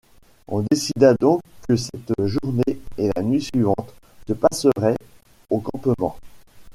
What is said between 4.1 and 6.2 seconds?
se passeraient au campement.